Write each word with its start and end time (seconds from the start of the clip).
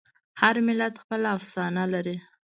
هر 0.41 0.55
ملت 0.67 0.93
خپله 1.03 1.27
افسانه 1.37 1.83
لري. 1.93 2.15